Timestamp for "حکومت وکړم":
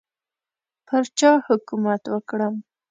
1.47-2.55